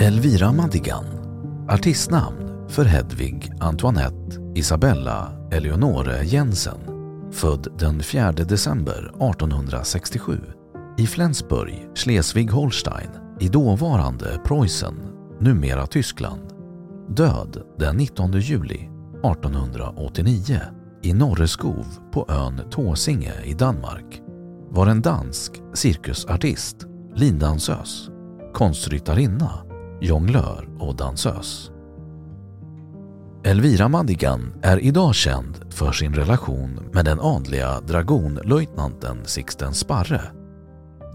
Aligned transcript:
Elvira 0.00 0.52
Madigan, 0.52 1.04
artistnamn 1.68 2.68
för 2.68 2.84
Hedvig 2.84 3.52
Antoinette 3.60 4.40
Isabella 4.54 5.32
Eleonore 5.52 6.24
Jensen, 6.24 6.78
född 7.32 7.68
den 7.78 8.02
4 8.02 8.32
december 8.32 8.98
1867 9.30 10.40
i 10.98 11.06
Flensburg, 11.06 11.88
Schleswig-Holstein 11.94 13.08
i 13.40 13.48
dåvarande 13.48 14.40
Preussen, 14.44 14.94
numera 15.40 15.86
Tyskland. 15.86 16.42
Död 17.08 17.62
den 17.78 17.96
19 17.96 18.32
juli 18.32 18.90
1889 19.24 20.60
i 21.02 21.12
Norreskov 21.12 21.86
på 22.12 22.26
ön 22.28 22.60
Tåsinge 22.70 23.32
i 23.44 23.54
Danmark. 23.54 24.20
Var 24.70 24.86
en 24.86 25.02
dansk 25.02 25.52
cirkusartist, 25.74 26.76
lindansös, 27.14 28.08
konstryttarinna, 28.54 29.69
jonglör 30.00 30.68
och 30.78 30.96
dansös. 30.96 31.70
Elvira 33.44 33.88
Madigan 33.88 34.52
är 34.62 34.78
idag 34.78 35.14
känd 35.14 35.58
för 35.70 35.92
sin 35.92 36.14
relation 36.14 36.90
med 36.92 37.04
den 37.04 37.20
adliga 37.20 37.80
dragonlöjtnanten 37.80 39.24
Sixten 39.24 39.74
Sparre. 39.74 40.22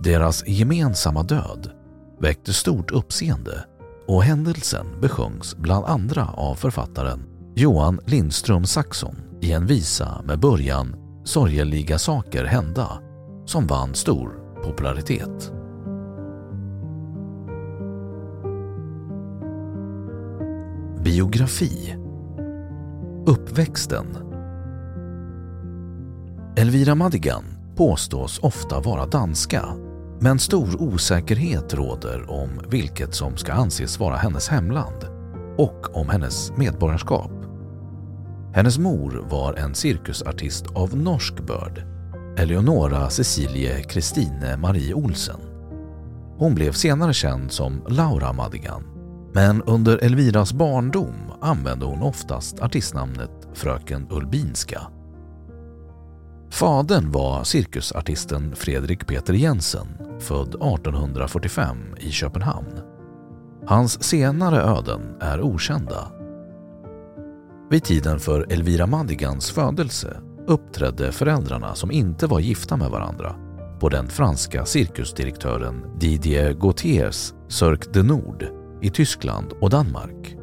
Deras 0.04 0.48
gemensamma 0.48 1.24
död 1.24 1.72
väckte 2.20 2.54
stort 2.54 2.92
uppseende 2.92 3.66
och 4.08 4.24
händelsen 4.24 4.86
besjöngs 5.02 5.56
bland 5.56 5.86
andra 5.86 6.28
av 6.28 6.56
författaren 6.56 7.24
Johan 7.56 8.00
Lindström 8.06 8.66
Saxon 8.66 9.16
i 9.42 9.52
en 9.52 9.66
visa 9.66 10.22
med 10.26 10.40
början 10.40 10.96
Sorgeliga 11.24 12.00
saker 12.00 12.46
hända 12.46 12.88
som 13.46 13.68
vann 13.68 13.96
stor 13.96 14.40
popularitet. 14.64 15.55
Biografi 21.06 21.96
Uppväxten 23.28 24.06
Elvira 26.58 26.96
Madigan 26.96 27.44
påstås 27.76 28.40
ofta 28.40 28.80
vara 28.80 29.06
danska 29.06 29.66
men 30.20 30.40
stor 30.40 30.82
osäkerhet 30.82 31.74
råder 31.74 32.32
om 32.32 32.50
vilket 32.70 33.16
som 33.16 33.38
ska 33.38 33.54
anses 33.54 34.00
vara 34.00 34.16
hennes 34.16 34.50
hemland 34.50 35.08
och 35.58 35.98
om 35.98 36.10
hennes 36.10 36.58
medborgarskap. 36.58 37.32
Hennes 38.54 38.78
mor 38.78 39.28
var 39.30 39.54
en 39.54 39.76
cirkusartist 39.76 40.66
av 40.76 40.98
norsk 40.98 41.34
börd, 41.40 41.84
Eleonora 42.38 43.10
Cecilie 43.10 43.84
Kristine 43.84 44.58
Marie 44.58 44.94
Olsen. 44.94 45.40
Hon 46.38 46.56
blev 46.56 46.72
senare 46.72 47.14
känd 47.14 47.52
som 47.52 47.82
Laura 47.88 48.34
Madigan, 48.34 48.95
men 49.36 49.62
under 49.62 49.98
Elviras 49.98 50.54
barndom 50.54 51.16
använde 51.42 51.86
hon 51.86 52.02
oftast 52.02 52.60
artistnamnet 52.60 53.32
Fröken 53.54 54.08
Ulbinska. 54.10 54.82
Fadern 56.50 57.12
var 57.12 57.44
cirkusartisten 57.44 58.56
Fredrik 58.56 59.08
Peter 59.08 59.34
Jensen, 59.34 59.88
född 60.20 60.48
1845 60.48 61.78
i 61.98 62.12
Köpenhamn. 62.12 62.80
Hans 63.66 64.04
senare 64.04 64.62
öden 64.62 65.02
är 65.20 65.42
okända 65.42 66.12
vid 67.70 67.84
tiden 67.84 68.20
för 68.20 68.54
Elvira 68.54 68.88
Madigans 68.88 69.52
födelse 69.52 70.18
uppträdde 70.48 71.12
föräldrarna 71.12 71.76
som 71.76 71.92
inte 71.92 72.28
var 72.28 72.40
gifta 72.40 72.78
med 72.78 72.90
varandra 72.90 73.36
på 73.80 73.90
den 73.90 74.08
franska 74.08 74.66
cirkusdirektören 74.66 75.86
Didier 76.00 76.54
Gautiers 76.54 77.34
Cirque 77.50 77.90
de 77.94 78.04
Nord 78.04 78.65
i 78.86 78.90
Tyskland 78.90 79.54
och 79.62 79.70
Danmark. 79.70 80.36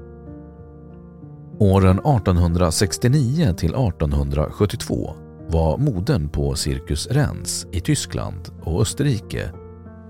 Åren 1.59 1.99
1869 1.99 3.55
till 3.57 3.75
1872 3.75 5.15
var 5.49 5.79
modern 5.79 6.29
på 6.29 6.55
Cirkus 6.55 7.07
Renz 7.07 7.67
i 7.73 7.81
Tyskland 7.81 8.49
och 8.63 8.81
Österrike 8.81 9.53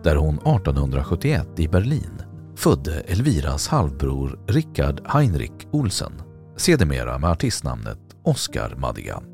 där 0.04 0.16
hon 0.16 0.34
1871 0.34 1.48
i 1.56 1.68
Berlin 1.68 2.22
födde 2.56 3.00
Elviras 3.00 3.68
halvbror 3.68 4.38
Richard 4.46 5.00
Heinrich 5.06 5.66
Olsen 5.70 6.12
sedermera 6.56 7.18
med 7.18 7.30
artistnamnet 7.30 8.00
Oscar 8.22 8.74
Madigan. 8.76 9.24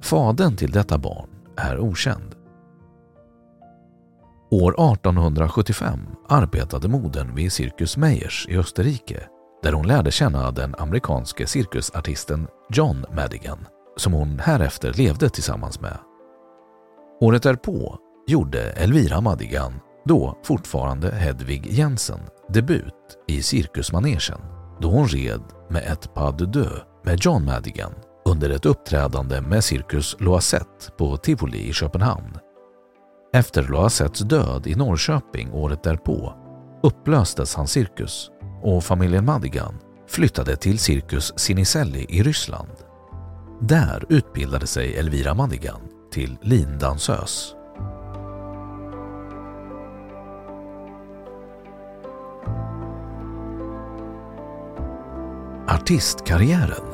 Fadern 0.00 0.56
till 0.56 0.70
detta 0.70 0.98
barn 0.98 1.28
är 1.56 1.78
okänd. 1.78 2.34
År 4.52 4.72
1875 4.72 6.00
arbetade 6.28 6.88
modern 6.88 7.34
vid 7.34 7.52
Cirkus 7.52 7.96
Meyers 7.96 8.46
i 8.48 8.56
Österrike 8.56 9.22
där 9.62 9.72
hon 9.72 9.86
lärde 9.86 10.10
känna 10.10 10.50
den 10.50 10.74
amerikanske 10.78 11.46
cirkusartisten 11.46 12.46
John 12.70 13.04
Madigan 13.16 13.58
som 13.96 14.12
hon 14.12 14.38
härefter 14.38 14.92
levde 14.92 15.30
tillsammans 15.30 15.80
med. 15.80 15.98
Året 17.20 17.42
därpå 17.42 17.98
gjorde 18.26 18.70
Elvira 18.70 19.20
Madigan, 19.20 19.72
då 20.04 20.38
fortfarande 20.44 21.14
Hedvig 21.14 21.66
Jensen, 21.66 22.20
debut 22.48 23.18
i 23.28 23.42
cirkusmanegen 23.42 24.40
då 24.80 24.90
hon 24.90 25.08
red 25.08 25.42
med 25.68 25.82
ett 25.92 26.14
pas 26.14 26.34
de 26.38 26.44
deux 26.44 26.82
med 27.04 27.18
John 27.20 27.44
Madigan 27.44 27.92
under 28.24 28.50
ett 28.50 28.66
uppträdande 28.66 29.40
med 29.40 29.64
Cirkus 29.64 30.16
Loisette 30.20 30.90
på 30.98 31.16
Tivoli 31.16 31.68
i 31.68 31.72
Köpenhamn. 31.72 32.38
Efter 33.32 33.62
Loisettes 33.62 34.20
död 34.20 34.66
i 34.66 34.74
Norrköping 34.74 35.52
året 35.52 35.82
därpå 35.82 36.34
upplöstes 36.82 37.54
hans 37.54 37.72
cirkus 37.72 38.30
och 38.62 38.84
familjen 38.84 39.24
Madigan 39.24 39.74
flyttade 40.08 40.56
till 40.56 40.78
Cirkus 40.78 41.32
Siniselli 41.36 42.06
i 42.08 42.22
Ryssland. 42.22 42.70
Där 43.60 44.04
utbildade 44.08 44.66
sig 44.66 44.96
Elvira 44.96 45.34
Madigan 45.34 45.80
till 46.12 46.38
lindansös. 46.42 47.54
Artistkarriären 55.68 56.84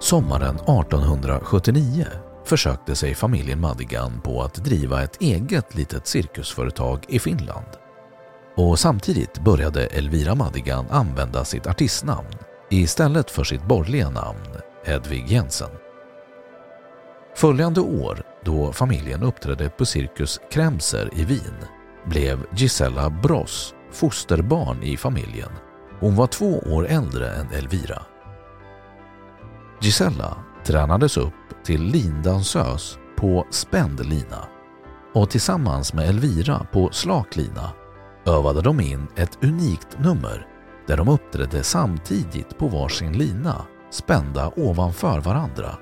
Sommaren 0.00 0.56
1879 0.56 2.06
försökte 2.44 2.96
sig 2.96 3.14
familjen 3.14 3.60
Madigan 3.60 4.20
på 4.20 4.42
att 4.42 4.54
driva 4.54 5.02
ett 5.02 5.22
eget 5.22 5.74
litet 5.74 6.06
cirkusföretag 6.06 7.04
i 7.08 7.18
Finland. 7.18 7.66
Och 8.56 8.78
samtidigt 8.78 9.38
började 9.38 9.86
Elvira 9.86 10.34
Madigan 10.34 10.86
använda 10.90 11.44
sitt 11.44 11.66
artistnamn 11.66 12.34
istället 12.70 13.30
för 13.30 13.44
sitt 13.44 13.64
borgerliga 13.64 14.10
namn 14.10 14.60
Hedvig 14.84 15.26
Jensen. 15.28 15.70
Följande 17.36 17.80
år, 17.80 18.22
då 18.44 18.72
familjen 18.72 19.22
uppträdde 19.22 19.70
på 19.70 19.86
Cirkus 19.86 20.40
Kremser 20.50 21.10
i 21.16 21.24
Wien, 21.24 21.56
blev 22.06 22.46
Gisella 22.56 23.10
Bross 23.10 23.74
fosterbarn 23.92 24.82
i 24.82 24.96
familjen. 24.96 25.50
Hon 26.00 26.16
var 26.16 26.26
två 26.26 26.58
år 26.58 26.86
äldre 26.86 27.30
än 27.30 27.50
Elvira. 27.52 28.02
Gisella 29.80 30.36
tränades 30.64 31.16
upp 31.16 31.34
till 31.64 31.82
lindansös 31.82 32.98
på 33.16 33.46
spänd 33.50 34.06
lina 34.06 34.48
och 35.14 35.30
tillsammans 35.30 35.94
med 35.94 36.08
Elvira 36.08 36.66
på 36.72 36.88
slak 36.92 37.36
lina 37.36 37.72
övade 38.26 38.62
de 38.62 38.80
in 38.80 39.06
ett 39.16 39.38
unikt 39.44 39.98
nummer 39.98 40.46
där 40.86 40.96
de 40.96 41.08
uppträdde 41.08 41.62
samtidigt 41.62 42.58
på 42.58 42.68
varsin 42.68 43.12
lina 43.12 43.66
spända 43.90 44.52
ovanför 44.56 45.20
varandra. 45.20 45.78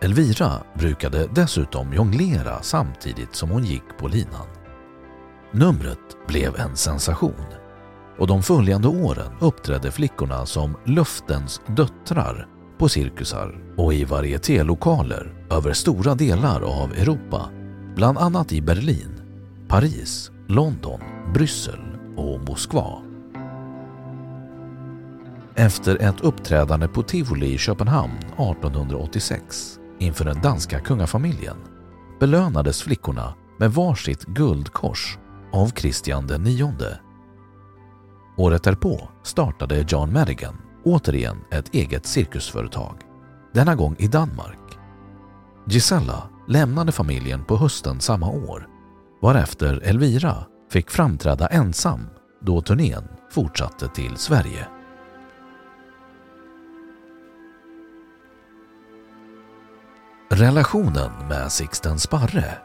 Elvira 0.00 0.52
brukade 0.74 1.28
dessutom 1.34 1.92
jonglera 1.92 2.62
samtidigt 2.62 3.34
som 3.34 3.50
hon 3.50 3.64
gick 3.64 3.98
på 3.98 4.08
linan. 4.08 4.46
Numret 5.52 6.26
blev 6.26 6.56
en 6.56 6.76
sensation 6.76 7.44
och 8.18 8.26
de 8.26 8.42
följande 8.42 8.88
åren 8.88 9.32
uppträdde 9.40 9.90
flickorna 9.90 10.46
som 10.46 10.76
luftens 10.84 11.60
döttrar 11.66 12.57
på 12.78 12.88
cirkusar 12.88 13.54
och 13.76 13.94
i 13.94 14.04
varietélokaler 14.04 15.32
över 15.50 15.72
stora 15.72 16.14
delar 16.14 16.60
av 16.60 16.92
Europa, 16.92 17.50
bland 17.94 18.18
annat 18.18 18.52
i 18.52 18.62
Berlin, 18.62 19.20
Paris, 19.68 20.30
London, 20.46 21.00
Bryssel 21.34 21.80
och 22.16 22.40
Moskva. 22.40 23.02
Efter 25.54 26.02
ett 26.02 26.20
uppträdande 26.20 26.88
på 26.88 27.02
Tivoli 27.02 27.54
i 27.54 27.58
Köpenhamn 27.58 28.18
1886 28.18 29.78
inför 29.98 30.24
den 30.24 30.42
danska 30.42 30.80
kungafamiljen 30.80 31.56
belönades 32.20 32.82
flickorna 32.82 33.34
med 33.58 33.72
varsitt 33.72 34.24
guldkors 34.24 35.18
av 35.52 35.70
Kristian 35.70 36.46
IX. 36.46 36.64
Året 38.36 38.62
därpå 38.62 39.08
startade 39.22 39.84
John 39.88 40.12
Madigan 40.12 40.67
återigen 40.88 41.36
ett 41.50 41.74
eget 41.74 42.06
cirkusföretag, 42.06 42.96
denna 43.52 43.74
gång 43.74 43.96
i 43.98 44.06
Danmark. 44.06 44.78
Gisella 45.66 46.28
lämnade 46.48 46.92
familjen 46.92 47.44
på 47.44 47.56
hösten 47.56 48.00
samma 48.00 48.30
år 48.30 48.68
varefter 49.22 49.80
Elvira 49.84 50.46
fick 50.70 50.90
framträda 50.90 51.46
ensam 51.46 52.00
då 52.40 52.60
turnén 52.60 53.08
fortsatte 53.30 53.88
till 53.88 54.16
Sverige. 54.16 54.68
Relationen 60.30 61.10
med 61.28 61.52
Sixten 61.52 61.98
Sparre 61.98 62.58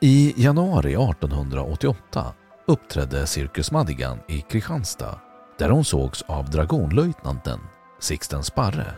I 0.00 0.34
januari 0.36 0.92
1888 0.92 2.34
uppträdde 2.66 3.26
Cirkus 3.26 3.70
Madigan 3.70 4.18
i 4.28 4.40
Kristianstad 4.40 5.20
där 5.58 5.68
hon 5.68 5.84
sågs 5.84 6.22
av 6.22 6.50
dragonlöjtnanten 6.50 7.60
Sixten 8.00 8.44
Sparre. 8.44 8.94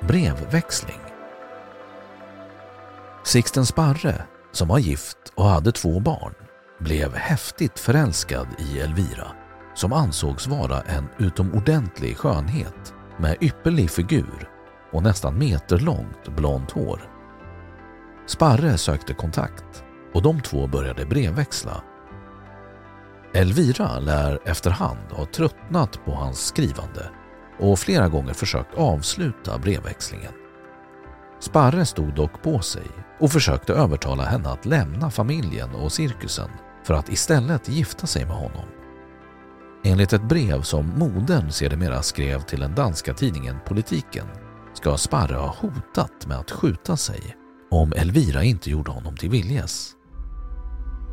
Brevväxling 0.00 1.00
Sixten 3.24 3.66
Sparre, 3.66 4.24
som 4.52 4.68
var 4.68 4.78
gift 4.78 5.18
och 5.34 5.44
hade 5.44 5.72
två 5.72 6.00
barn, 6.00 6.34
blev 6.78 7.14
häftigt 7.14 7.78
förälskad 7.78 8.46
i 8.58 8.80
Elvira 8.80 9.32
som 9.76 9.92
ansågs 9.92 10.46
vara 10.46 10.80
en 10.80 11.08
utomordentlig 11.18 12.16
skönhet 12.16 12.94
med 13.18 13.36
ypperlig 13.40 13.90
figur 13.90 14.50
och 14.92 15.02
nästan 15.02 15.38
meterlångt 15.38 16.28
blont 16.36 16.70
hår. 16.70 17.10
Sparre 18.26 18.78
sökte 18.78 19.14
kontakt 19.14 19.84
och 20.14 20.22
de 20.22 20.40
två 20.40 20.66
började 20.66 21.06
brevväxla. 21.06 21.82
Elvira 23.36 23.98
lär 23.98 24.38
efterhand 24.44 25.10
ha 25.10 25.26
tröttnat 25.26 26.04
på 26.04 26.12
hans 26.12 26.46
skrivande 26.46 27.10
och 27.58 27.78
flera 27.78 28.08
gånger 28.08 28.32
försökt 28.32 28.74
avsluta 28.74 29.58
brevväxlingen. 29.58 30.32
Sparre 31.40 31.86
stod 31.86 32.14
dock 32.14 32.42
på 32.42 32.60
sig 32.60 32.86
och 33.20 33.32
försökte 33.32 33.72
övertala 33.72 34.24
henne 34.24 34.48
att 34.48 34.66
lämna 34.66 35.10
familjen 35.10 35.74
och 35.74 35.92
cirkusen 35.92 36.50
för 36.84 36.94
att 36.94 37.08
istället 37.08 37.68
gifta 37.68 38.06
sig 38.06 38.24
med 38.24 38.36
honom. 38.36 38.64
Enligt 39.84 40.12
ett 40.12 40.28
brev 40.28 40.62
som 40.62 40.86
modern 40.86 41.50
sedermera 41.50 42.02
skrev 42.02 42.40
till 42.40 42.60
den 42.60 42.74
danska 42.74 43.14
tidningen 43.14 43.56
Politiken 43.66 44.26
ska 44.74 44.96
Sparre 44.96 45.36
ha 45.36 45.56
hotat 45.60 46.26
med 46.26 46.38
att 46.38 46.50
skjuta 46.50 46.96
sig 46.96 47.36
om 47.70 47.92
Elvira 47.92 48.44
inte 48.44 48.70
gjorde 48.70 48.90
honom 48.90 49.16
till 49.16 49.30
viljes. 49.30 49.95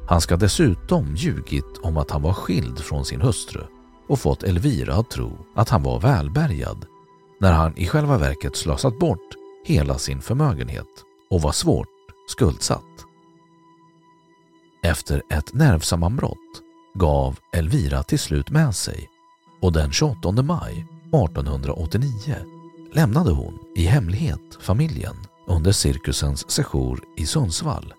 Han 0.08 0.22
ska 0.22 0.36
dessutom 0.36 1.16
ljugit 1.16 1.78
om 1.82 1.98
att 1.98 2.12
han 2.12 2.22
var 2.22 2.34
skild 2.34 2.80
från 2.80 3.06
sin 3.06 3.22
hustru 3.22 3.62
och 4.08 4.20
fått 4.20 4.44
Elvira 4.44 4.96
att 4.96 5.10
tro 5.10 5.38
att 5.56 5.70
han 5.70 5.84
var 5.84 6.00
välbärgad 6.00 6.86
när 7.40 7.52
han 7.52 7.78
i 7.78 7.88
själva 7.88 8.18
verket 8.18 8.56
slösat 8.56 9.00
bort 9.00 9.36
hela 9.66 9.98
sin 9.98 10.22
förmögenhet 10.22 10.88
och 11.30 11.42
var 11.42 11.52
svårt 11.52 11.88
skuldsatt. 12.28 13.06
Efter 14.84 15.22
ett 15.30 15.54
nervsammanbrott 15.54 16.62
gav 16.94 17.40
Elvira 17.54 18.04
till 18.04 18.20
slut 18.20 18.50
med 18.50 18.76
sig 18.76 19.10
och 19.62 19.74
den 19.74 19.92
28 19.92 20.32
maj 20.32 20.86
1889 21.14 22.36
lämnade 22.94 23.32
hon 23.32 23.60
i 23.76 23.86
hemlighet 23.86 24.58
familjen 24.60 25.16
under 25.48 25.72
cirkusens 25.72 26.52
sejour 26.52 27.04
i 27.18 27.26
Sundsvall. 27.26 27.94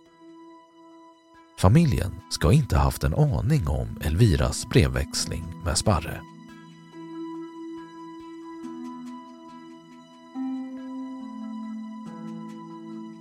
Familjen 1.65 2.15
ska 2.31 2.53
inte 2.53 2.77
haft 2.77 3.05
en 3.05 3.15
aning 3.15 3.69
om 3.69 3.89
Elviras 4.01 4.69
brevväxling 4.69 5.45
med 5.65 5.79
Sparre. 5.79 6.21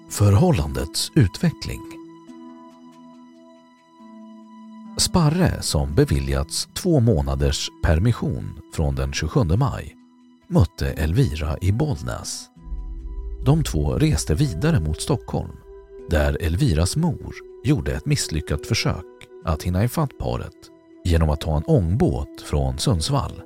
Förhållandets 0.10 1.12
utveckling 1.16 1.82
Sparre, 4.98 5.62
som 5.62 5.96
beviljats 5.96 6.68
två 6.74 7.00
månaders 7.00 7.70
permission 7.84 8.62
från 8.74 8.96
den 8.96 9.14
27 9.14 9.44
maj, 9.44 9.96
mötte 10.48 10.88
Elvira 10.88 11.58
i 11.62 11.72
Bollnäs. 11.72 12.46
De 13.46 13.64
två 13.64 13.94
reste 13.94 14.36
vidare 14.36 14.80
mot 14.80 15.02
Stockholm 15.02 15.58
där 16.10 16.38
Elviras 16.42 16.96
mor 16.96 17.53
gjorde 17.64 17.92
ett 17.92 18.06
misslyckat 18.06 18.66
försök 18.66 19.06
att 19.46 19.64
hinna 19.64 19.84
ifatt 19.84 20.18
paret 20.18 20.72
genom 21.06 21.30
att 21.30 21.42
ta 21.42 21.58
en 21.58 21.64
ångbåt 21.68 22.42
från 22.42 22.78
Sundsvall. 22.78 23.42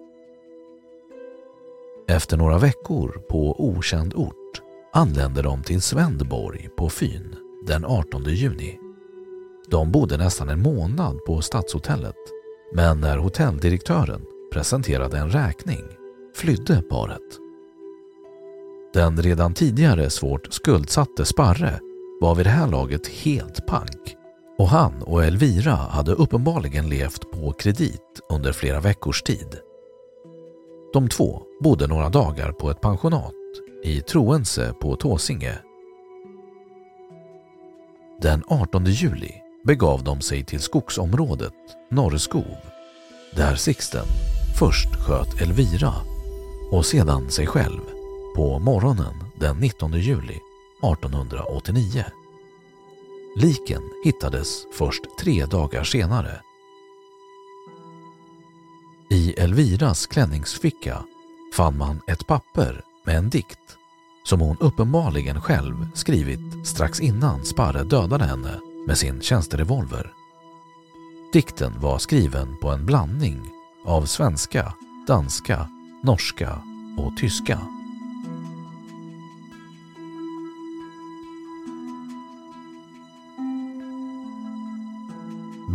Efter 2.08 2.38
några 2.38 2.58
veckor 2.58 3.22
på 3.30 3.66
okänd 3.70 4.14
ort 4.14 4.62
anlände 4.94 5.42
de 5.42 5.64
till 5.64 5.82
Svendborg 5.82 6.70
på 6.78 6.90
Fyn 6.90 7.36
den 7.68 7.86
18 7.86 8.24
juni. 8.24 8.80
De 9.70 9.92
bodde 9.92 10.18
nästan 10.18 10.50
en 10.50 10.62
månad 10.62 11.26
på 11.26 11.42
Stadshotellet 11.42 12.16
men 12.74 13.02
när 13.02 13.18
hotelldirektören 13.18 14.22
presenterade 14.54 15.18
en 15.18 15.30
räkning 15.30 15.84
flydde 16.36 16.82
paret. 16.82 17.40
Den 18.94 19.22
redan 19.22 19.54
tidigare 19.54 20.10
svårt 20.10 20.54
skuldsatte 20.54 21.26
Sparre 21.26 21.80
var 22.20 22.36
vid 22.36 22.46
det 22.46 22.50
här 22.50 22.68
laget 22.68 23.08
helt 23.08 23.66
pank 23.66 24.16
och 24.58 24.68
han 24.68 25.04
och 25.04 25.24
Elvira 25.24 25.76
hade 25.76 26.12
uppenbarligen 26.12 26.90
levt 26.90 27.32
på 27.32 27.54
kredit 27.54 28.20
under 28.30 28.52
flera 28.54 28.80
veckors 28.80 29.22
tid. 29.22 29.60
De 30.94 31.10
två 31.10 31.42
bodde 31.64 31.88
några 31.88 32.10
dagar 32.10 32.52
på 32.52 32.70
ett 32.70 32.82
pensionat 32.82 33.34
i 33.84 34.02
Troense 34.02 34.74
på 34.82 34.96
Tåsinge. 34.96 35.60
Den 38.22 38.44
18 38.48 38.86
juli 38.86 39.32
begav 39.66 40.04
de 40.04 40.22
sig 40.22 40.44
till 40.44 40.60
skogsområdet 40.60 41.54
Norrskov 41.92 42.58
där 43.36 43.56
Sixten 43.56 44.06
först 44.60 44.96
sköt 44.96 45.42
Elvira 45.42 45.94
och 46.72 46.86
sedan 46.86 47.30
sig 47.30 47.48
själv 47.48 47.82
på 48.36 48.60
morgonen 48.60 49.14
den 49.40 49.58
19 49.58 49.94
juli 49.94 50.40
1889. 50.82 52.06
Liken 53.36 53.82
hittades 54.04 54.66
först 54.74 55.02
tre 55.20 55.46
dagar 55.46 55.84
senare. 55.84 56.42
I 59.10 59.34
Elviras 59.34 60.08
klänningsficka 60.08 61.04
fann 61.54 61.78
man 61.78 62.02
ett 62.08 62.28
papper 62.28 62.82
med 63.06 63.18
en 63.18 63.30
dikt 63.30 63.78
som 64.24 64.42
hon 64.42 64.58
uppenbarligen 64.60 65.42
själv 65.42 65.88
skrivit 65.94 66.68
strax 66.68 67.00
innan 67.00 67.46
Sparre 67.46 67.84
dödade 67.84 68.24
henne 68.24 68.60
med 68.88 68.98
sin 68.98 69.22
tjänsterevolver. 69.22 70.14
Dikten 71.34 71.80
var 71.80 71.98
skriven 71.98 72.58
på 72.62 72.70
en 72.70 72.86
blandning 72.86 73.50
av 73.86 74.06
svenska, 74.06 74.74
danska, 75.08 75.70
norska 76.04 76.62
och 76.98 77.18
tyska. 77.18 77.60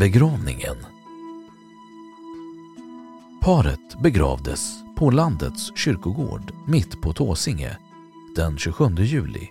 Begravningen 0.02 0.76
Paret 3.40 4.02
begravdes 4.02 4.74
på 4.96 5.10
landets 5.10 5.78
kyrkogård 5.78 6.52
mitt 6.66 7.02
på 7.02 7.12
Tåsinge 7.12 7.78
den 8.36 8.58
27 8.58 8.84
juli 8.98 9.48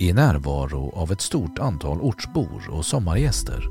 i 0.00 0.12
närvaro 0.12 0.92
av 0.96 1.12
ett 1.12 1.20
stort 1.20 1.58
antal 1.58 2.00
ortsbor 2.00 2.70
och 2.70 2.84
sommargäster. 2.84 3.68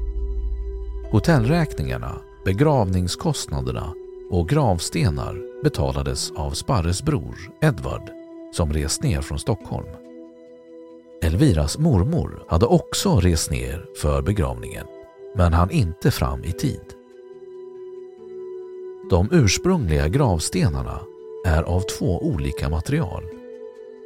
Hotellräkningarna, 1.11 2.15
begravningskostnaderna 2.45 3.93
och 4.29 4.49
gravstenar 4.49 5.63
betalades 5.63 6.31
av 6.31 6.51
Sparres 6.51 7.03
bror 7.03 7.37
Edvard 7.61 8.09
som 8.53 8.73
rest 8.73 9.03
ner 9.03 9.21
från 9.21 9.39
Stockholm. 9.39 9.89
Elviras 11.23 11.77
mormor 11.77 12.43
hade 12.47 12.65
också 12.65 13.19
rest 13.19 13.51
ner 13.51 13.85
för 14.01 14.21
begravningen 14.21 14.85
men 15.35 15.53
han 15.53 15.71
inte 15.71 16.11
fram 16.11 16.43
i 16.43 16.51
tid. 16.51 16.93
De 19.09 19.29
ursprungliga 19.31 20.07
gravstenarna 20.07 20.99
är 21.45 21.63
av 21.63 21.81
två 21.81 22.19
olika 22.25 22.69
material. 22.69 23.23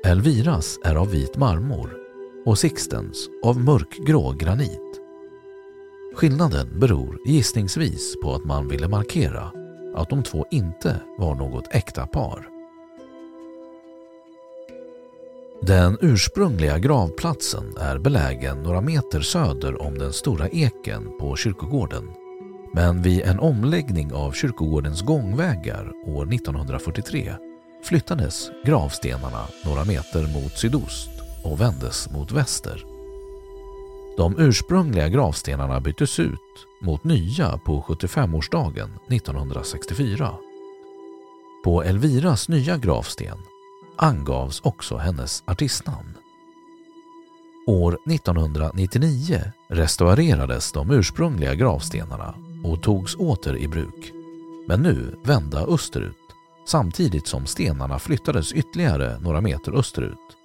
Elviras 0.06 0.80
är 0.84 0.96
av 0.96 1.12
vit 1.12 1.38
marmor 1.38 1.98
och 2.46 2.58
Sixtens 2.58 3.30
av 3.44 3.60
mörkgrå 3.60 4.32
granit. 4.32 5.02
Skillnaden 6.16 6.80
beror 6.80 7.20
gissningsvis 7.26 8.16
på 8.24 8.34
att 8.34 8.46
man 8.46 8.68
ville 8.68 8.88
markera 8.88 9.52
att 9.96 10.10
de 10.10 10.24
två 10.24 10.46
inte 10.52 11.02
var 11.18 11.36
något 11.36 11.68
äkta 11.72 12.08
par. 12.08 12.53
Den 15.68 15.98
ursprungliga 16.02 16.80
gravplatsen 16.80 17.78
är 17.78 17.98
belägen 17.98 18.64
några 18.64 18.82
meter 18.82 19.22
söder 19.22 19.82
om 19.82 19.98
den 19.98 20.14
stora 20.14 20.50
eken 20.50 21.18
på 21.20 21.36
kyrkogården. 21.36 22.12
Men 22.74 23.02
vid 23.02 23.22
en 23.22 23.40
omläggning 23.40 24.14
av 24.14 24.32
kyrkogårdens 24.32 25.02
gångvägar 25.02 25.92
år 26.06 26.34
1943 26.34 27.34
flyttades 27.84 28.50
gravstenarna 28.66 29.48
några 29.66 29.86
meter 29.86 30.34
mot 30.34 30.58
sydost 30.58 31.10
och 31.44 31.62
vändes 31.62 32.10
mot 32.12 32.32
väster. 32.32 32.86
De 34.18 34.36
ursprungliga 34.40 35.10
gravstenarna 35.10 35.80
byttes 35.80 36.20
ut 36.20 36.68
mot 36.82 37.04
nya 37.04 37.58
på 37.58 37.82
75-årsdagen 37.82 38.90
1964. 39.10 40.36
På 41.64 41.84
Elviras 41.84 42.50
nya 42.50 42.78
gravsten 42.78 43.38
angavs 43.96 44.62
också 44.64 44.98
hennes 44.98 45.44
artistnamn. 45.48 46.18
År 47.68 47.98
1999 48.12 49.42
restaurerades 49.70 50.72
de 50.72 50.92
ursprungliga 50.92 51.56
gravstenarna 51.56 52.36
och 52.64 52.84
togs 52.84 53.16
åter 53.16 53.58
i 53.58 53.68
bruk, 53.68 54.12
men 54.68 54.82
nu 54.82 55.16
vända 55.24 55.66
österut 55.66 56.18
samtidigt 56.66 57.28
som 57.28 57.46
stenarna 57.46 58.00
flyttades 58.00 58.54
ytterligare 58.54 59.20
några 59.20 59.42
meter 59.42 59.80
österut. 59.80 60.38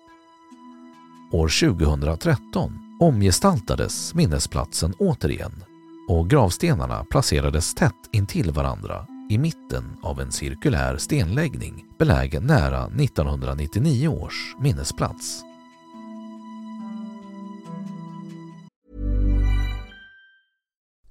År 1.32 1.76
2013 1.76 2.96
omgestaltades 3.00 4.14
minnesplatsen 4.14 4.94
återigen 4.98 5.64
och 6.08 6.30
gravstenarna 6.30 7.04
placerades 7.04 7.74
tätt 7.74 8.08
intill 8.12 8.50
varandra 8.50 9.06
i 9.30 9.38
mitten 9.38 9.98
av 10.02 10.20
en 10.20 10.32
cirkulär 10.32 10.96
stenläggning 10.96 11.84
belägen 11.98 12.46
nära 12.46 12.86
1999 12.86 14.08
års 14.08 14.56
minnesplats. 14.60 15.42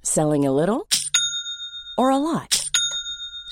Selling 0.03 0.47
a 0.47 0.51
little 0.51 0.81
or 1.97 2.11
a 2.11 2.19
lot? 2.19 2.56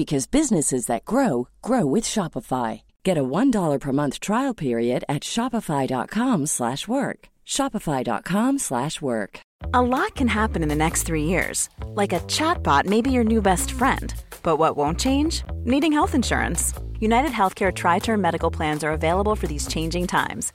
because 0.00 0.26
businesses 0.26 0.86
that 0.86 1.04
grow 1.04 1.46
grow 1.60 1.84
with 1.84 2.04
Shopify. 2.04 2.80
Get 3.04 3.18
a 3.18 3.22
$1 3.22 3.78
per 3.78 3.92
month 3.92 4.18
trial 4.18 4.54
period 4.54 5.04
at 5.10 5.22
Shopify.com 5.22 6.46
slash 6.46 6.88
work. 6.88 7.28
Shopify.com 7.46 8.58
slash 8.58 9.02
work. 9.02 9.40
A 9.74 9.82
lot 9.82 10.14
can 10.14 10.28
happen 10.28 10.62
in 10.62 10.70
the 10.70 10.82
next 10.84 11.02
3 11.02 11.24
years. 11.24 11.68
Like 12.00 12.14
a 12.14 12.20
chatbot 12.20 12.86
may 12.86 13.02
be 13.02 13.10
your 13.10 13.24
new 13.24 13.42
best 13.42 13.72
friend. 13.72 14.14
But 14.42 14.56
what 14.56 14.74
won't 14.74 14.98
change? 14.98 15.42
Needing 15.64 15.92
health 15.92 16.14
insurance. 16.14 16.72
United 16.98 17.32
Healthcare 17.32 17.72
tri-term 17.74 18.22
medical 18.22 18.50
plans 18.50 18.82
are 18.82 18.92
available 18.92 19.36
for 19.36 19.48
these 19.48 19.68
changing 19.68 20.06
times. 20.06 20.54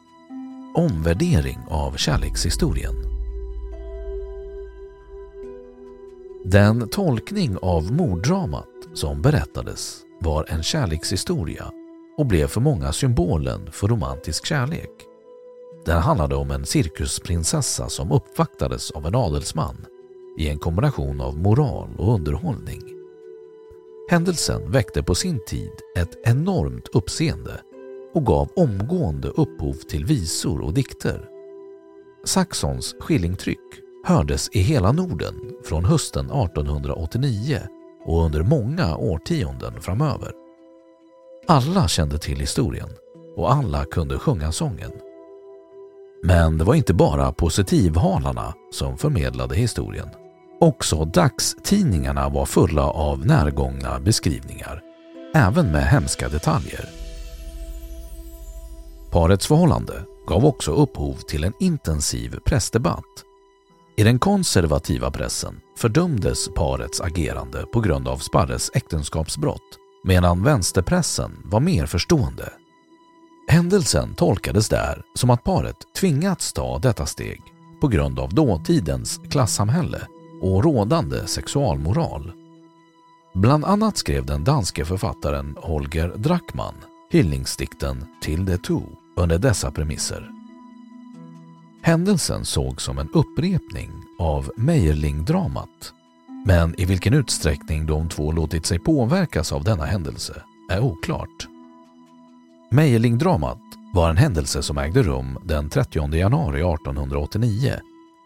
Omvärdering 0.73 1.59
av 1.69 1.95
kärlekshistorien 1.97 2.95
Den 6.45 6.89
tolkning 6.89 7.57
av 7.61 7.91
morddramat 7.93 8.67
som 8.93 9.21
berättades 9.21 10.01
var 10.21 10.45
en 10.49 10.63
kärlekshistoria 10.63 11.71
och 12.17 12.25
blev 12.25 12.47
för 12.47 12.61
många 12.61 12.91
symbolen 12.91 13.71
för 13.71 13.87
romantisk 13.87 14.45
kärlek. 14.45 14.91
Den 15.85 16.01
handlade 16.01 16.35
om 16.35 16.51
en 16.51 16.65
cirkusprinsessa 16.65 17.89
som 17.89 18.11
uppvaktades 18.11 18.91
av 18.91 19.05
en 19.05 19.15
adelsman 19.15 19.85
i 20.37 20.49
en 20.49 20.59
kombination 20.59 21.21
av 21.21 21.37
moral 21.37 21.89
och 21.97 22.13
underhållning. 22.13 22.81
Händelsen 24.09 24.71
väckte 24.71 25.03
på 25.03 25.15
sin 25.15 25.39
tid 25.47 25.71
ett 25.97 26.19
enormt 26.23 26.87
uppseende 26.87 27.61
och 28.13 28.25
gav 28.25 28.49
omgående 28.55 29.27
upphov 29.27 29.73
till 29.73 30.05
visor 30.05 30.61
och 30.61 30.73
dikter. 30.73 31.25
Saxons 32.25 32.95
skillingtryck 32.99 33.59
hördes 34.05 34.49
i 34.51 34.59
hela 34.59 34.91
Norden 34.91 35.35
från 35.63 35.85
hösten 35.85 36.25
1889 36.25 37.59
och 38.05 38.25
under 38.25 38.43
många 38.43 38.95
årtionden 38.95 39.81
framöver. 39.81 40.31
Alla 41.47 41.87
kände 41.87 42.17
till 42.17 42.39
historien 42.39 42.89
och 43.35 43.53
alla 43.53 43.85
kunde 43.85 44.19
sjunga 44.19 44.51
sången. 44.51 44.91
Men 46.23 46.57
det 46.57 46.63
var 46.63 46.75
inte 46.75 46.93
bara 46.93 47.31
positivhalarna 47.31 48.53
som 48.71 48.97
förmedlade 48.97 49.55
historien. 49.55 50.09
Också 50.59 51.05
dagstidningarna 51.05 52.29
var 52.29 52.45
fulla 52.45 52.89
av 52.89 53.25
närgångna 53.25 53.99
beskrivningar, 53.99 54.81
även 55.35 55.71
med 55.71 55.83
hemska 55.87 56.29
detaljer. 56.29 57.00
Parets 59.11 59.47
förhållande 59.47 60.05
gav 60.27 60.45
också 60.45 60.71
upphov 60.71 61.13
till 61.13 61.43
en 61.43 61.53
intensiv 61.59 62.39
pressdebatt. 62.45 63.23
I 63.97 64.03
den 64.03 64.19
konservativa 64.19 65.11
pressen 65.11 65.59
fördömdes 65.77 66.49
parets 66.49 67.01
agerande 67.01 67.65
på 67.73 67.79
grund 67.81 68.07
av 68.07 68.17
Sparres 68.17 68.71
äktenskapsbrott 68.73 69.77
medan 70.03 70.43
vänsterpressen 70.43 71.31
var 71.45 71.59
mer 71.59 71.85
förstående. 71.85 72.53
Händelsen 73.47 74.15
tolkades 74.15 74.69
där 74.69 75.01
som 75.15 75.29
att 75.29 75.43
paret 75.43 75.77
tvingats 75.99 76.53
ta 76.53 76.79
detta 76.79 77.05
steg 77.05 77.41
på 77.81 77.87
grund 77.87 78.19
av 78.19 78.33
dåtidens 78.33 79.19
klassamhälle 79.31 80.07
och 80.41 80.63
rådande 80.63 81.27
sexualmoral. 81.27 82.31
Bland 83.33 83.65
annat 83.65 83.97
skrev 83.97 84.25
den 84.25 84.43
danske 84.43 84.85
författaren 84.85 85.57
Holger 85.61 86.13
Drachmann 86.15 86.75
hyllningsdikten 87.11 88.05
Till 88.21 88.45
de 88.45 88.57
Two 88.57 89.00
under 89.21 89.37
dessa 89.37 89.71
premisser. 89.71 90.29
Händelsen 91.81 92.45
sågs 92.45 92.83
som 92.83 92.97
en 92.97 93.09
upprepning 93.13 93.91
av 94.19 94.51
Meijerling-dramat 94.57 95.93
men 96.45 96.81
i 96.81 96.85
vilken 96.85 97.13
utsträckning 97.13 97.85
de 97.85 98.09
två 98.09 98.31
låtit 98.31 98.65
sig 98.65 98.79
påverkas 98.79 99.51
av 99.51 99.63
denna 99.63 99.85
händelse 99.85 100.43
är 100.69 100.79
oklart. 100.79 101.47
Meijerling-dramat 102.71 103.61
var 103.93 104.09
en 104.09 104.17
händelse 104.17 104.61
som 104.61 104.77
ägde 104.77 105.03
rum 105.03 105.39
den 105.43 105.69
30 105.69 106.15
januari 106.15 106.59
1889 106.59 107.73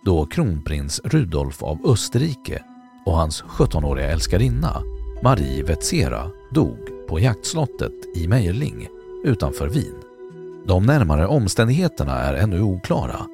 då 0.06 0.26
kronprins 0.26 1.02
Rudolf 1.04 1.64
av 1.64 1.86
Österrike 1.86 2.64
och 3.06 3.18
hans 3.18 3.44
17-åriga 3.44 4.12
älskarinna 4.12 4.82
Marie 5.24 5.64
Wetzera 5.64 6.32
dog 6.52 6.78
på 7.08 7.20
jaktslottet 7.20 8.16
i 8.16 8.28
Meijerling 8.28 8.88
utanför 9.24 9.68
Wien. 9.68 10.05
De 10.68 10.86
närmare 10.86 11.28
omständigheterna 11.28 12.20
är 12.20 12.34
ännu 12.34 12.62
oklara 12.62 13.26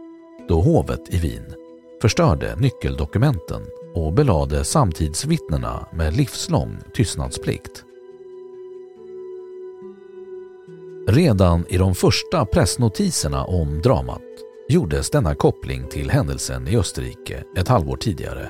då 0.48 0.62
hovet 0.62 1.14
i 1.14 1.18
Wien 1.18 1.54
förstörde 2.02 2.56
nyckeldokumenten 2.56 3.62
och 3.96 4.14
belade 4.14 4.64
samtidsvittnena 4.64 5.88
med 5.94 6.18
livslång 6.18 6.78
tystnadsplikt. 6.94 7.84
Redan 11.08 11.66
i 11.70 11.78
de 11.78 11.96
första 11.96 12.46
pressnotiserna 12.46 13.46
om 13.46 13.82
dramat 13.82 14.22
gjordes 14.70 15.10
denna 15.10 15.36
koppling 15.36 15.88
till 15.88 16.10
händelsen 16.10 16.68
i 16.68 16.78
Österrike 16.78 17.44
ett 17.58 17.68
halvår 17.68 17.98
tidigare 17.98 18.50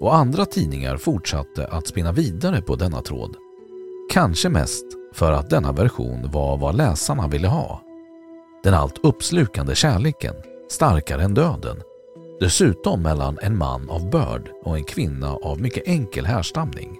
och 0.00 0.14
andra 0.14 0.46
tidningar 0.46 0.96
fortsatte 0.96 1.66
att 1.66 1.86
spinna 1.86 2.12
vidare 2.12 2.62
på 2.62 2.76
denna 2.76 3.02
tråd. 3.02 3.36
Kanske 4.10 4.48
mest 4.48 4.84
för 5.12 5.32
att 5.32 5.50
denna 5.50 5.72
version 5.72 6.30
var 6.30 6.56
vad 6.56 6.76
läsarna 6.76 7.28
ville 7.28 7.48
ha. 7.48 7.82
Den 8.62 8.74
allt 8.74 8.98
uppslukande 9.02 9.74
kärleken, 9.74 10.34
starkare 10.70 11.22
än 11.22 11.34
döden, 11.34 11.82
dessutom 12.40 13.02
mellan 13.02 13.38
en 13.42 13.58
man 13.58 13.90
av 13.90 14.10
börd 14.10 14.50
och 14.64 14.76
en 14.76 14.84
kvinna 14.84 15.34
av 15.34 15.60
mycket 15.60 15.88
enkel 15.88 16.26
härstamning. 16.26 16.98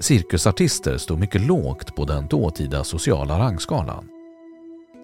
Cirkusartister 0.00 0.98
stod 0.98 1.18
mycket 1.18 1.46
lågt 1.46 1.96
på 1.96 2.04
den 2.04 2.26
dåtida 2.26 2.84
sociala 2.84 3.38
rangskalan. 3.38 4.08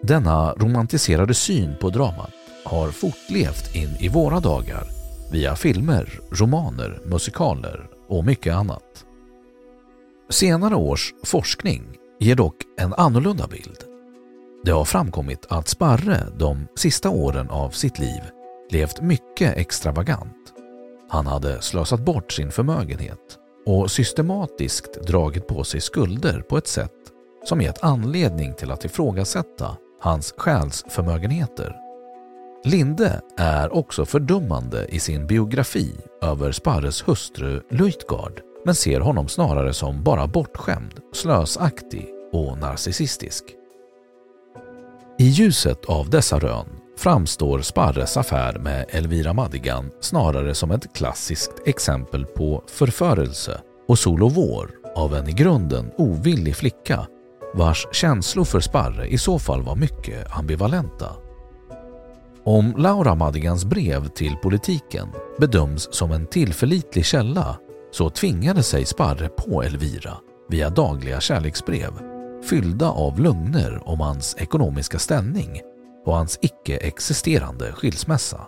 Denna 0.03 0.53
romantiserade 0.53 1.35
syn 1.35 1.77
på 1.81 1.91
dramat 1.91 2.33
har 2.65 2.91
fortlevt 2.91 3.75
in 3.75 3.97
i 4.01 4.09
våra 4.09 4.41
dagar 4.41 4.85
via 5.33 5.57
filmer, 5.57 6.21
romaner, 6.31 7.01
musikaler 7.05 7.87
och 8.09 8.25
mycket 8.25 8.55
annat. 8.55 9.05
Senare 10.31 10.75
års 10.75 11.15
forskning 11.25 11.83
ger 12.21 12.35
dock 12.35 12.57
en 12.81 12.95
annorlunda 12.95 13.47
bild. 13.47 13.88
Det 14.65 14.71
har 14.71 14.85
framkommit 14.85 15.47
att 15.49 15.69
Sparre 15.69 16.27
de 16.37 16.69
sista 16.75 17.11
åren 17.11 17.51
av 17.51 17.71
sitt 17.71 17.99
liv 17.99 18.21
levt 18.71 19.01
mycket 19.01 19.57
extravagant. 19.57 20.53
Han 21.09 21.27
hade 21.27 21.63
slösat 21.63 22.01
bort 22.01 22.33
sin 22.33 22.51
förmögenhet 22.51 23.39
och 23.67 23.91
systematiskt 23.91 25.07
dragit 25.07 25.47
på 25.47 25.65
sig 25.65 25.81
skulder 25.81 26.41
på 26.41 26.59
ett 26.59 26.67
sätt 26.67 26.93
som 27.45 27.61
gett 27.61 27.85
anledning 27.85 28.55
till 28.55 28.71
att 28.71 28.85
ifrågasätta 28.85 29.77
hans 30.01 30.35
själsförmögenheter. 30.37 31.77
Linde 32.65 33.21
är 33.37 33.75
också 33.75 34.07
fördummande 34.07 34.87
i 34.87 35.01
sin 35.01 35.27
biografi 35.27 35.95
över 36.23 36.53
Sparres 36.53 37.09
hustru 37.09 37.63
Luitgard 37.71 38.41
men 38.65 38.75
ser 38.75 39.01
honom 39.01 39.29
snarare 39.29 39.75
som 39.75 40.03
bara 40.03 40.27
bortskämd, 40.27 41.01
slösaktig 41.13 42.09
och 42.33 42.59
narcissistisk. 42.59 43.58
I 45.21 45.29
ljuset 45.29 45.85
av 45.85 46.11
dessa 46.11 46.39
rön 46.39 46.67
framstår 46.97 47.61
Sparres 47.61 48.17
affär 48.17 48.59
med 48.59 48.85
Elvira 48.89 49.33
Madigan 49.33 49.91
snarare 50.01 50.55
som 50.55 50.71
ett 50.71 50.95
klassiskt 50.95 51.53
exempel 51.67 52.25
på 52.25 52.65
förförelse 52.67 53.61
och 53.89 53.99
sol 53.99 54.23
och 54.23 54.35
vår 54.35 54.71
av 54.97 55.15
en 55.15 55.29
i 55.29 55.33
grunden 55.33 55.91
ovillig 55.97 56.57
flicka 56.57 57.07
vars 57.55 57.87
känslor 57.93 58.45
för 58.45 58.61
Sparre 58.61 59.07
i 59.07 59.19
så 59.19 59.39
fall 59.39 59.63
var 59.63 59.77
mycket 59.77 60.37
ambivalenta. 60.39 61.13
Om 62.45 62.75
Laura 62.77 63.15
Madigans 63.15 63.65
brev 63.65 64.09
till 64.09 64.37
politiken 64.37 65.09
bedöms 65.39 65.89
som 65.95 66.13
en 66.13 66.27
tillförlitlig 66.27 67.05
källa 67.05 67.59
så 67.91 68.11
tvingade 68.11 68.63
sig 68.63 68.85
Sparre 68.85 69.29
på 69.29 69.63
Elvira 69.63 70.17
via 70.49 70.71
dagliga 70.71 71.21
kärleksbrev 71.21 72.18
fyllda 72.43 72.91
av 72.91 73.21
lögner 73.21 73.89
om 73.89 74.01
hans 74.01 74.37
ekonomiska 74.39 74.99
ställning 74.99 75.61
och 76.05 76.15
hans 76.15 76.39
icke-existerande 76.43 77.73
skilsmässa. 77.73 78.47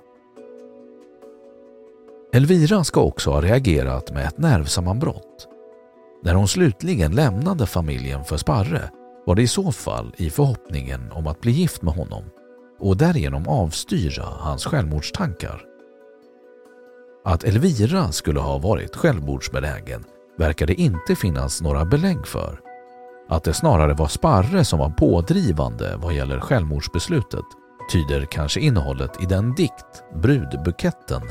Elvira 2.33 2.85
ska 2.85 3.01
också 3.01 3.31
ha 3.31 3.43
reagerat 3.43 4.13
med 4.13 4.27
ett 4.27 4.39
nervsammanbrott. 4.39 5.49
När 6.23 6.35
hon 6.35 6.49
slutligen 6.49 7.13
lämnade 7.13 7.67
familjen 7.67 8.25
för 8.25 8.37
Sparre 8.37 8.91
var 9.27 9.35
det 9.35 9.43
i 9.43 9.47
så 9.47 9.73
fall 9.73 10.15
i 10.17 10.31
förhoppningen 10.31 11.13
om 11.13 11.27
att 11.27 11.41
bli 11.41 11.53
gift 11.53 11.83
med 11.83 11.95
honom 11.95 12.25
och 12.81 12.97
därigenom 12.97 13.49
avstyra 13.49 14.25
hans 14.25 14.65
självmordstankar. 14.65 15.63
Att 17.25 17.45
Elvira 17.45 18.13
skulle 18.13 18.41
ha 18.41 18.59
varit 18.59 18.97
självmordsbenägen 18.97 20.05
verkar 20.39 20.67
det 20.67 20.75
inte 20.75 21.17
finnas 21.17 21.63
några 21.63 21.85
belägg 21.85 22.27
för. 22.27 22.61
Att 23.31 23.45
det 23.45 23.55
snarare 23.55 23.95
var 23.95 24.09
Sparre 24.09 24.65
som 24.65 24.79
var 24.79 24.91
pådrivande 24.91 25.97
vad 25.97 26.15
gäller 26.15 26.41
självmordsbeslutet 26.41 27.45
tyder 27.93 28.27
kanske 28.27 28.61
innehållet 28.61 29.23
i 29.23 29.27
den 29.27 29.55
dikt, 29.55 30.05
Brudbuketten, 30.15 31.23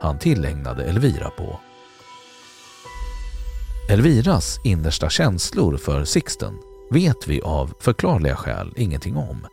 han 0.00 0.18
tillägnade 0.18 0.84
Elvira 0.84 1.30
på. 1.30 1.60
Elviras 3.90 4.60
innersta 4.64 5.10
känslor 5.10 5.76
för 5.76 6.04
Sixten 6.04 6.58
vet 6.90 7.28
vi 7.28 7.42
av 7.42 7.74
förklarliga 7.80 8.36
skäl 8.36 8.72
ingenting 8.76 9.16
om. 9.16 9.46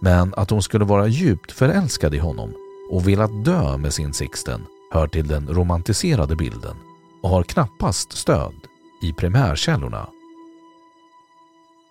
Men 0.00 0.34
att 0.34 0.50
hon 0.50 0.62
skulle 0.62 0.84
vara 0.84 1.06
djupt 1.06 1.52
förälskad 1.52 2.14
i 2.14 2.18
honom 2.18 2.54
och 2.90 3.08
velat 3.08 3.44
dö 3.44 3.76
med 3.76 3.94
sin 3.94 4.12
Sixten 4.12 4.60
hör 4.92 5.06
till 5.06 5.28
den 5.28 5.48
romantiserade 5.48 6.36
bilden 6.36 6.76
och 7.22 7.30
har 7.30 7.42
knappast 7.42 8.12
stöd 8.12 8.54
i 9.02 9.12
primärkällorna. 9.12 10.08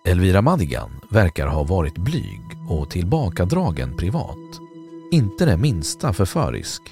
Elvira 0.04 0.42
Madigan 0.42 0.90
verkar 1.10 1.46
ha 1.46 1.62
varit 1.62 1.98
blyg 1.98 2.42
och 2.68 2.90
tillbakadragen 2.90 3.96
privat. 3.96 4.60
Inte 5.10 5.44
det 5.44 5.56
minsta 5.56 6.12
förförisk, 6.12 6.82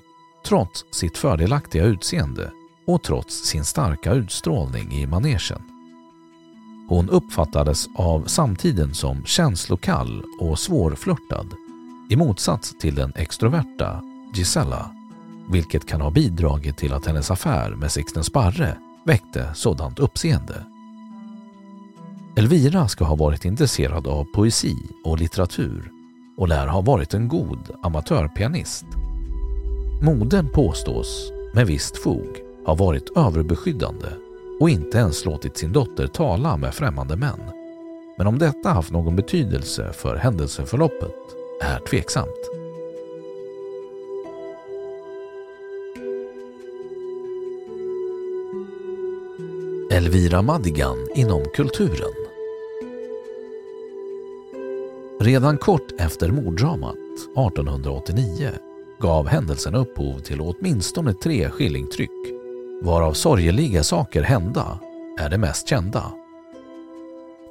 trots 0.47 0.85
sitt 0.91 1.19
fördelaktiga 1.19 1.85
utseende 1.85 2.53
och 2.87 3.03
trots 3.03 3.45
sin 3.45 3.65
starka 3.65 4.13
utstrålning 4.13 4.93
i 4.93 5.07
manegen. 5.07 5.63
Hon 6.89 7.09
uppfattades 7.09 7.87
av 7.97 8.25
samtiden 8.27 8.95
som 8.95 9.25
känslokall 9.25 10.25
och 10.41 10.59
svårflörtad, 10.59 11.47
i 12.11 12.17
motsats 12.17 12.79
till 12.79 12.95
den 12.95 13.13
extroverta 13.17 14.03
Gisella, 14.35 14.91
vilket 15.49 15.87
kan 15.87 16.01
ha 16.01 16.11
bidragit 16.11 16.77
till 16.77 16.93
att 16.93 17.07
hennes 17.07 17.31
affär 17.31 17.71
med 17.71 17.93
Sixten 17.93 18.25
Sparre 18.25 18.77
väckte 19.05 19.55
sådant 19.55 19.99
uppseende. 19.99 20.67
Elvira 22.37 22.89
ska 22.89 23.05
ha 23.05 23.15
varit 23.15 23.45
intresserad 23.45 24.07
av 24.07 24.25
poesi 24.25 24.77
och 25.05 25.19
litteratur 25.19 25.91
och 26.37 26.49
lär 26.49 26.67
ha 26.67 26.81
varit 26.81 27.15
en 27.15 27.29
god 27.29 27.71
amatörpianist. 27.83 28.85
Modern 30.03 30.49
påstås, 30.49 31.33
med 31.55 31.67
visst 31.67 31.97
fog, 31.97 32.37
ha 32.67 32.75
varit 32.75 33.17
överbeskyddande 33.17 34.07
och 34.61 34.71
inte 34.71 34.99
ens 34.99 35.25
låtit 35.25 35.57
sin 35.57 35.73
dotter 35.73 36.07
tala 36.07 36.57
med 36.57 36.75
främmande 36.75 37.17
män. 37.17 37.41
Men 38.19 38.27
om 38.27 38.39
detta 38.39 38.69
haft 38.69 38.93
någon 38.93 39.17
betydelse 39.17 39.93
för 39.93 40.17
händelseförloppet 40.17 41.17
är 41.63 41.79
tveksamt. 41.79 42.60
Elvira 50.01 50.43
Madigan 50.43 51.09
inom 51.15 51.45
kulturen. 51.55 52.15
Redan 55.21 55.59
kort 55.59 55.93
efter 55.99 56.29
morddramat 56.29 56.97
1889 57.37 58.51
gav 59.01 59.29
händelsen 59.29 59.75
upphov 59.75 60.19
till 60.19 60.41
åtminstone 60.41 61.15
tre 61.15 61.51
skillingtryck 61.51 62.11
varav 62.83 63.13
sorgeliga 63.13 63.83
saker 63.83 64.23
hända 64.23 64.81
är 65.19 65.29
det 65.29 65.39
mest 65.39 65.69
kända. 65.69 66.13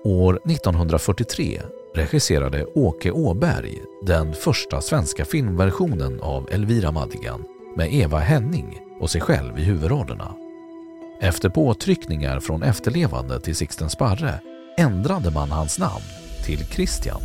År 0.03 0.39
1943 0.45 1.61
regisserade 1.95 2.65
Åke 2.65 3.11
Åberg 3.11 3.81
den 4.05 4.33
första 4.33 4.81
svenska 4.81 5.25
filmversionen 5.25 6.19
av 6.19 6.49
Elvira 6.51 6.91
Madigan 6.91 7.43
med 7.75 7.93
Eva 7.93 8.19
Henning 8.19 8.79
och 8.99 9.09
sig 9.09 9.21
själv 9.21 9.59
i 9.59 9.63
huvudrollerna. 9.63 10.48
Efter 11.21 11.49
påtryckningar 11.49 12.39
från 12.39 12.63
efterlevande 12.63 13.39
till 13.39 13.55
Sixten 13.55 13.89
Sparre 13.89 14.39
ändrade 14.77 15.31
man 15.31 15.51
hans 15.51 15.79
namn 15.79 16.03
till 16.45 16.65
Christian. 16.65 17.21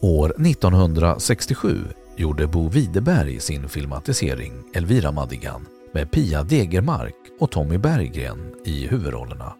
År 0.00 0.46
1967 0.46 1.78
gjorde 2.16 2.46
Bo 2.46 2.68
Widerberg 2.68 3.40
sin 3.40 3.68
filmatisering 3.68 4.52
Elvira 4.74 5.12
Madigan 5.12 5.66
med 5.92 6.10
Pia 6.10 6.42
Degermark 6.42 7.14
och 7.40 7.50
Tommy 7.50 7.78
Berggren 7.78 8.54
i 8.64 8.86
huvudrollerna. 8.86 9.54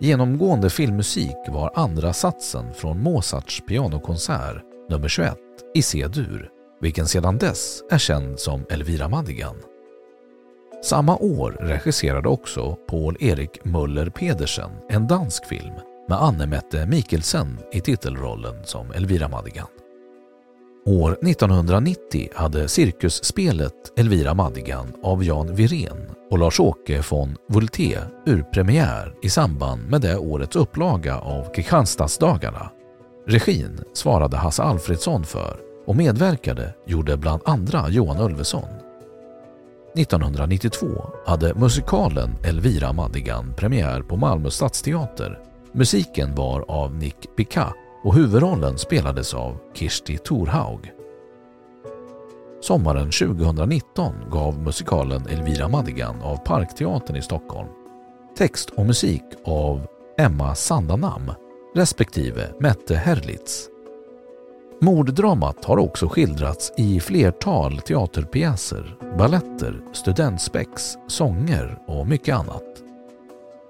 Genomgående 0.00 0.70
filmmusik 0.70 1.36
var 1.48 1.72
andra 1.74 2.12
satsen 2.12 2.74
från 2.74 3.02
Mozarts 3.02 3.62
pianokonsert 3.68 4.62
nummer 4.90 5.08
21 5.08 5.34
i 5.74 5.82
C-dur, 5.82 6.50
vilken 6.80 7.06
sedan 7.06 7.38
dess 7.38 7.82
är 7.90 7.98
känd 7.98 8.40
som 8.40 8.66
Elvira 8.70 9.08
Madigan. 9.08 9.56
Samma 10.82 11.16
år 11.16 11.56
regisserade 11.60 12.28
också 12.28 12.76
Paul 12.88 13.16
Erik 13.20 13.64
Möller 13.64 14.10
Pedersen 14.10 14.70
en 14.88 15.06
dansk 15.06 15.46
film 15.46 15.74
med 16.08 16.18
Anne-Mette 16.22 16.86
Mikkelsen 16.86 17.58
i 17.72 17.80
titelrollen 17.80 18.64
som 18.64 18.92
Elvira 18.92 19.28
Madigan. 19.28 19.66
År 20.86 21.12
1990 21.12 22.28
hade 22.34 22.68
cirkusspelet 22.68 23.98
Elvira 23.98 24.34
Madigan 24.34 24.92
av 25.02 25.24
Jan 25.24 25.54
Virén 25.54 26.10
och 26.30 26.38
Lars-Åke 26.38 27.02
von 27.10 27.36
Vulté 27.48 27.98
urpremiär 28.26 29.14
i 29.22 29.30
samband 29.30 29.90
med 29.90 30.00
det 30.00 30.16
årets 30.16 30.56
upplaga 30.56 31.18
av 31.18 31.54
Kristianstadsdagarna. 31.54 32.70
Regin 33.26 33.80
svarade 33.94 34.36
Hasse 34.36 34.62
Alfredsson 34.62 35.24
för 35.24 35.56
och 35.86 35.96
medverkade 35.96 36.74
gjorde 36.86 37.16
bland 37.16 37.42
andra 37.44 37.88
Johan 37.88 38.20
Ulveson. 38.20 38.85
1992 39.98 40.86
hade 41.26 41.54
musikalen 41.54 42.30
Elvira 42.44 42.92
Madigan 42.92 43.54
premiär 43.56 44.02
på 44.02 44.16
Malmö 44.16 44.50
stadsteater. 44.50 45.38
Musiken 45.72 46.34
var 46.34 46.64
av 46.68 46.94
Nick 46.94 47.36
Picard 47.36 47.74
och 48.04 48.14
huvudrollen 48.14 48.78
spelades 48.78 49.34
av 49.34 49.58
Kirsti 49.74 50.18
Thorhaug. 50.18 50.92
Sommaren 52.60 53.10
2019 53.10 54.14
gav 54.30 54.62
musikalen 54.62 55.26
Elvira 55.26 55.68
Madigan 55.68 56.22
av 56.22 56.36
Parkteatern 56.36 57.16
i 57.16 57.22
Stockholm 57.22 57.68
text 58.36 58.70
och 58.70 58.86
musik 58.86 59.24
av 59.44 59.86
Emma 60.18 60.54
Sandanam 60.54 61.32
respektive 61.74 62.52
Mette 62.60 62.96
Herlitz. 62.96 63.75
Morddramat 64.80 65.64
har 65.64 65.78
också 65.78 66.08
skildrats 66.08 66.72
i 66.76 67.00
flertal 67.00 67.78
teaterpjäser, 67.78 68.96
balletter, 69.18 69.80
studentspex, 69.92 70.96
sånger 71.08 71.78
och 71.86 72.06
mycket 72.06 72.34
annat. 72.34 72.62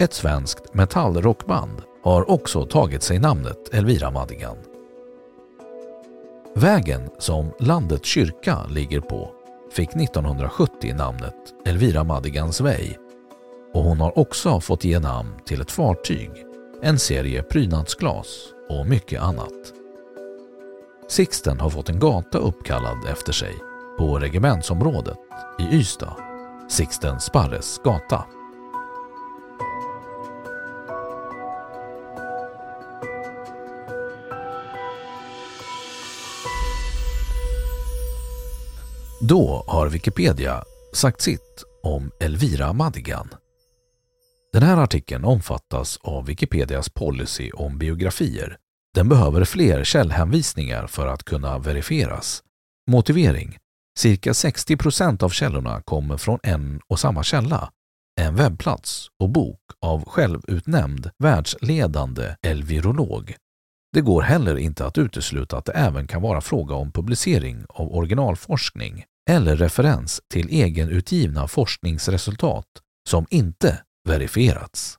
Ett 0.01 0.13
svenskt 0.13 0.75
metallrockband 0.75 1.83
har 2.03 2.31
också 2.31 2.67
tagit 2.67 3.03
sig 3.03 3.19
namnet 3.19 3.75
Elvira 3.75 4.11
Madigan. 4.11 4.57
Vägen 6.55 7.11
som 7.19 7.51
landets 7.61 8.09
kyrka 8.09 8.59
ligger 8.71 9.01
på 9.01 9.31
fick 9.73 9.97
1970 9.97 10.95
namnet 10.95 11.55
Elvira 11.67 12.05
Madigans 12.05 12.61
väg 12.61 12.99
och 13.75 13.83
hon 13.83 14.01
har 14.01 14.19
också 14.19 14.61
fått 14.61 14.85
ge 14.85 14.99
namn 14.99 15.33
till 15.45 15.61
ett 15.61 15.71
fartyg, 15.71 16.31
en 16.83 16.99
serie 16.99 17.43
prydnadsglas 17.43 18.27
och 18.69 18.87
mycket 18.87 19.23
annat. 19.23 19.76
Sixten 21.09 21.61
har 21.61 21.71
fått 21.71 21.89
en 21.89 21.99
gata 21.99 22.39
uppkallad 22.39 23.07
efter 23.09 23.33
sig 23.33 23.55
på 23.99 24.19
regementsområdet 24.19 25.17
i 25.59 25.77
Ystad, 25.77 26.17
Sixten 26.69 27.21
Sparres 27.21 27.79
gata. 27.85 28.25
Då 39.29 39.65
har 39.67 39.89
Wikipedia 39.89 40.63
sagt 40.95 41.21
sitt 41.21 41.65
om 41.83 42.11
Elvira 42.21 42.73
Madigan. 42.73 43.29
Den 44.53 44.63
här 44.63 44.77
artikeln 44.77 45.25
omfattas 45.25 45.99
av 46.03 46.27
Wikipedias 46.27 46.89
policy 46.91 47.51
om 47.51 47.79
biografier. 47.79 48.57
Den 48.97 49.09
behöver 49.09 49.45
fler 49.45 49.85
källhänvisningar 49.85 50.87
för 50.87 51.07
att 51.07 51.25
kunna 51.25 51.59
verifieras. 51.59 52.43
Motivering. 52.91 53.57
Cirka 53.99 54.35
60 54.35 54.77
procent 54.77 55.23
av 55.23 55.29
källorna 55.29 55.83
kommer 55.85 56.17
från 56.17 56.39
en 56.43 56.81
och 56.89 57.01
samma 57.01 57.23
källa, 57.23 57.71
en 58.21 58.37
webbplats 58.37 59.09
och 59.23 59.29
bok 59.29 59.61
av 59.81 60.05
självutnämnd 60.05 61.11
världsledande 61.19 62.37
elvirolog. 62.43 63.35
Det 63.93 64.01
går 64.01 64.23
heller 64.23 64.57
inte 64.59 64.87
att 64.87 64.99
utesluta 64.99 65.59
att 65.59 65.65
det 65.65 65.73
även 65.73 66.07
kan 66.07 66.23
vara 66.23 66.41
fråga 66.41 66.75
om 66.75 66.93
publicering 66.93 67.65
av 67.69 67.95
originalforskning 67.95 69.05
eller 69.31 69.57
referens 69.57 70.21
till 70.33 70.49
egenutgivna 70.49 71.49
forskningsresultat 71.49 72.67
som 73.09 73.27
inte 73.31 73.83
verifierats. 74.09 74.97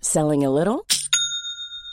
Selling 0.00 0.44
a 0.44 0.50
little 0.50 0.80